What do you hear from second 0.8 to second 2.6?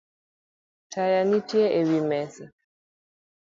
Taya nitie ewi mesa